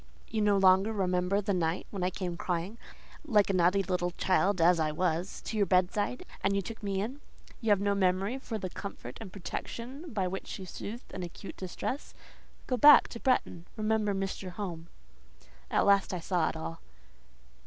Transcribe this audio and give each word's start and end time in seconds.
You 0.29 0.41
no 0.41 0.57
longer 0.57 0.91
remember 0.91 1.41
the 1.41 1.53
night 1.53 1.85
when 1.91 2.01
I 2.03 2.09
came 2.09 2.35
crying, 2.35 2.79
like 3.23 3.51
a 3.51 3.53
naughty 3.53 3.83
little 3.83 4.09
child 4.09 4.59
as 4.59 4.79
I 4.79 4.91
was, 4.91 5.43
to 5.43 5.57
your 5.57 5.67
bedside, 5.67 6.25
and 6.43 6.55
you 6.55 6.61
took 6.63 6.81
me 6.81 7.01
in. 7.01 7.21
You 7.61 7.69
have 7.69 7.79
no 7.79 7.93
memory 7.93 8.39
for 8.39 8.57
the 8.57 8.71
comfort 8.71 9.19
and 9.21 9.31
protection 9.31 10.11
by 10.11 10.27
which 10.27 10.57
you 10.57 10.65
soothed 10.65 11.13
an 11.13 11.21
acute 11.21 11.55
distress? 11.55 12.15
Go 12.65 12.77
back 12.77 13.09
to 13.09 13.19
Bretton. 13.19 13.67
Remember 13.77 14.15
Mr. 14.15 14.49
Home." 14.49 14.87
At 15.69 15.85
last 15.85 16.15
I 16.15 16.19
saw 16.19 16.49
it 16.49 16.57
all. 16.57 16.79